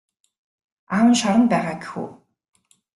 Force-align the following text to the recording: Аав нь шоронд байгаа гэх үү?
Аав 0.95 1.05
нь 1.09 1.19
шоронд 1.19 1.47
байгаа 1.51 1.75
гэх 1.81 1.91
үү? 2.01 2.09